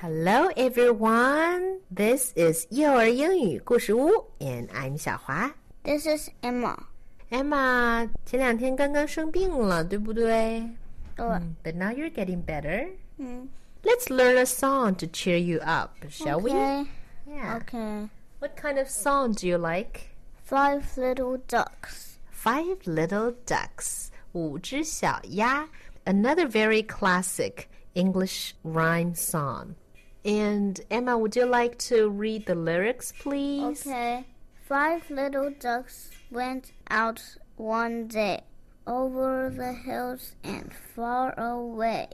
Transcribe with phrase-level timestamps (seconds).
[0.00, 1.80] Hello, everyone.
[1.90, 5.50] This is 幼儿英语故事屋，and I'm 小华。
[5.84, 6.76] This is Emma.
[7.30, 10.62] Emma 前两天刚刚生病了，对不对？
[11.16, 11.24] 对，
[11.64, 12.88] But now you're getting better.
[13.16, 13.48] 嗯
[13.82, 16.50] Let's learn a song to cheer you up, shall we?
[16.52, 16.86] Okay.
[17.26, 17.58] Yeah.
[17.62, 18.08] Okay.
[18.38, 20.10] What kind of song do you like?
[20.44, 22.18] Five little ducks.
[22.30, 24.10] Five Little Ducks.
[24.34, 25.66] 五只小鸭.
[26.04, 29.74] Another very classic English rhyme song.
[30.26, 33.86] And Emma, would you like to read the lyrics, please?
[33.86, 34.24] Okay.
[34.68, 37.22] Five little ducks went out
[37.54, 38.42] one day
[38.88, 42.08] over the hills and far away.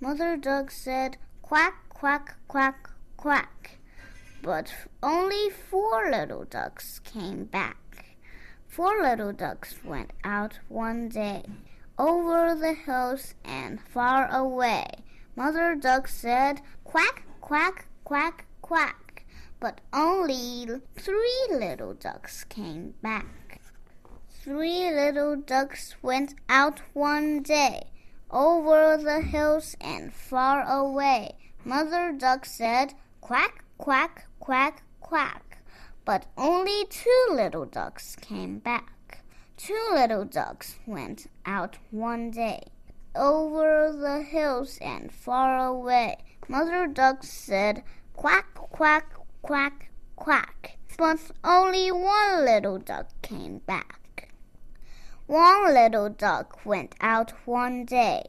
[0.00, 2.88] Mother duck said, Quack, quack, quack,
[3.18, 3.78] quack.
[4.40, 4.72] But
[5.02, 8.16] only four little ducks came back.
[8.66, 11.44] Four little ducks went out one day
[11.98, 14.86] over the hills and far away.
[15.36, 19.26] Mother duck said, Quack, quack, quack, quack.
[19.60, 20.66] But only
[20.98, 23.60] three little ducks came back.
[24.30, 27.90] Three little ducks went out one day
[28.30, 31.32] over the hills and far away.
[31.62, 35.58] Mother duck said, Quack, quack, quack, quack.
[36.06, 39.24] But only two little ducks came back.
[39.58, 42.62] Two little ducks went out one day
[43.14, 46.16] over the hills and far away.
[46.48, 50.76] Mother duck said, Quack, quack, quack, quack.
[50.98, 54.32] But only one little duck came back.
[55.26, 58.24] One little duck went out one day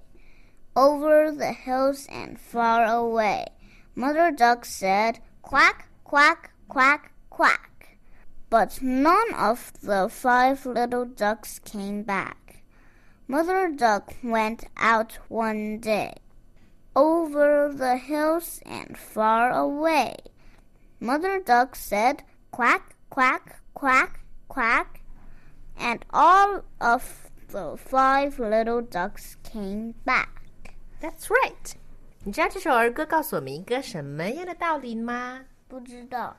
[0.75, 3.47] over the hills and far away.
[3.95, 7.97] Mother duck said, Quack, quack, quack, quack.
[8.49, 12.63] But none of the five little ducks came back.
[13.27, 16.13] Mother duck went out one day
[16.94, 20.16] over the hills and far away.
[21.00, 25.00] Mother duck said, Quack, quack, quack, quack.
[25.76, 30.28] And all of the five little ducks came back.
[31.00, 31.74] That's right.
[32.24, 35.44] 你知道这首儿歌告诉我们一个什么样的道理吗？
[35.68, 36.36] 不知道，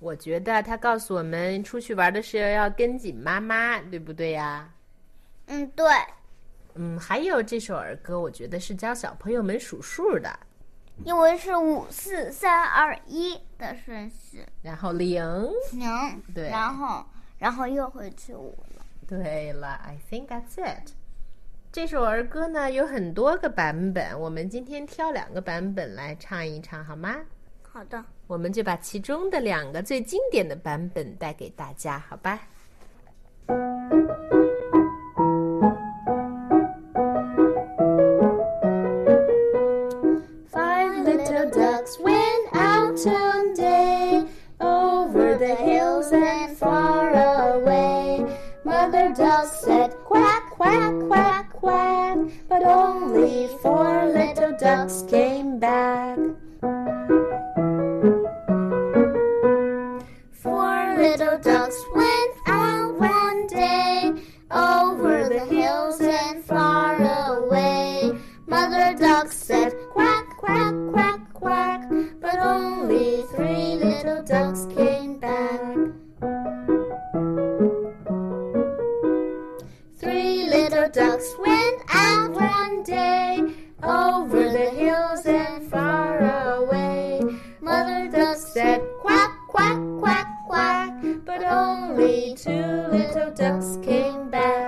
[0.00, 4.68] 我觉得它告诉我们，出去玩的时候要跟紧妈妈，对不对呀？
[5.46, 5.86] 嗯，对，
[6.77, 10.39] 嗯，还有这首儿歌，我觉得是教小朋友们数数的。
[11.03, 15.23] 因为是五四三二一的顺序，然后零，
[15.73, 17.05] 零，对然后
[17.37, 18.83] 然后又回去五了。
[19.07, 20.93] 对了，I think that's it。
[21.71, 27.15] 这首儿歌呢有很多个版本，我们今天挑两个版本来唱一唱，好吗？
[27.61, 32.39] 好的，我们就把其中的两个最经典的版本带给大家，好吧？
[49.77, 52.17] Said quack, quack, quack, quack,
[52.49, 56.17] but only four little ducks came back.
[60.31, 62.16] Four little ducks went
[80.87, 83.43] Little ducks went out one day
[83.83, 86.19] over the hills and far
[86.55, 87.19] away.
[87.59, 90.93] Mother duck said quack, quack, quack, quack,
[91.25, 92.51] but only two
[92.89, 94.66] little ducks came back.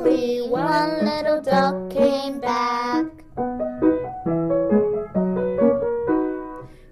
[0.00, 3.06] Only one little duck came back.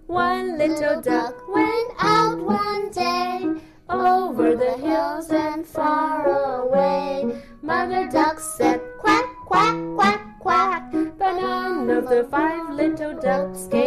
[0.07, 3.55] One little duck went out one day
[3.89, 6.27] over the hills and far
[6.61, 7.41] away.
[7.63, 13.78] Mother duck said quack, quack, quack, quack, but none of the five little ducks came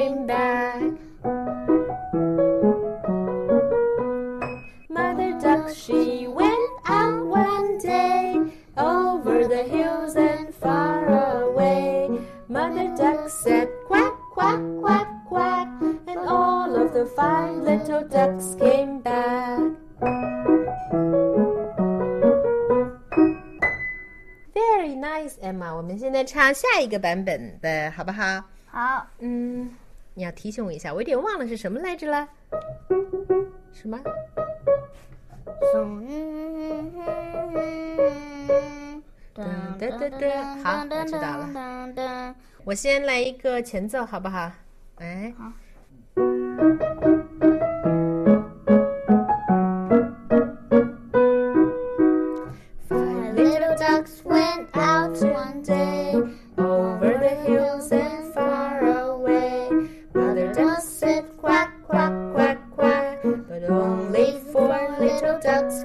[19.21, 19.61] back.
[25.01, 25.75] nice, Emma。
[25.75, 28.43] 我们现在唱下一个版本的好不好？
[28.67, 29.69] 好，嗯，
[30.13, 32.27] 你要提醒我一下，我有点忘了是什么来着了。
[33.73, 33.99] 什么？
[39.33, 39.43] 噔
[39.79, 42.35] 噔噔噔，好，我知道了。
[42.63, 44.51] 我先来一个前奏，好不好？
[44.97, 45.33] 哎。
[45.37, 45.51] 好。
[65.41, 65.83] Ducks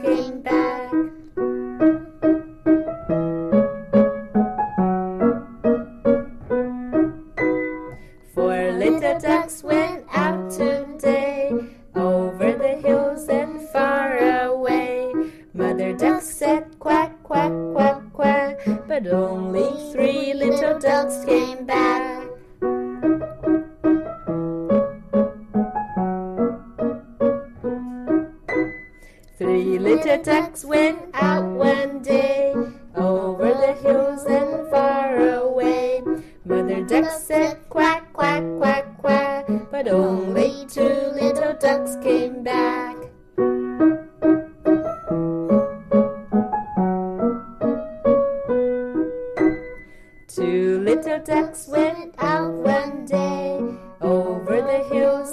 [29.56, 32.52] Three little ducks went out one day
[32.94, 36.02] over the hills and far away.
[36.44, 42.96] Mother duck said quack, quack, quack, quack, but only two little ducks came back.
[50.28, 53.58] Two little ducks went out one day
[54.02, 55.32] over the hills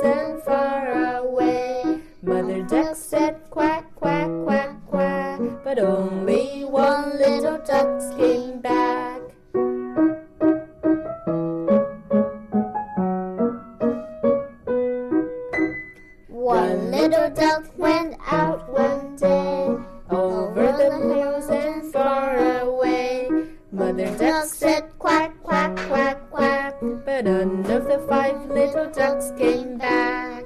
[17.36, 19.76] duck went out one day
[20.10, 23.30] over the hills and far away.
[23.72, 26.76] Mother duck said quack, quack, quack, quack,
[27.06, 30.46] but none of the five little ducks came back.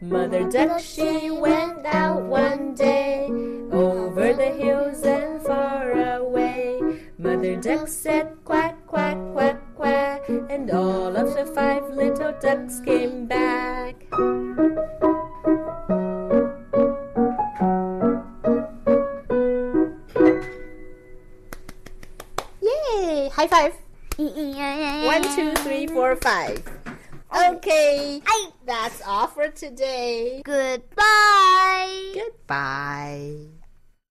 [0.00, 3.26] Mother duck, she went out one day
[3.72, 6.80] over the hills and far away.
[7.18, 8.69] Mother duck said quack,
[10.50, 13.94] and all of the five little ducks came back.
[22.60, 23.30] Yay!
[23.32, 23.74] High five!
[24.18, 26.66] One, two, three, four, five.
[27.32, 28.20] Okay,
[28.66, 30.42] that's all for today.
[30.44, 32.12] Goodbye.
[32.12, 33.59] Goodbye.